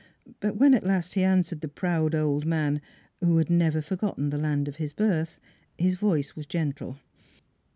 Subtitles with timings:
[0.39, 2.81] But when at last he answered the proud old man,
[3.19, 5.39] who had never forgotten the land of his birth,
[5.77, 6.97] his voice was gentle.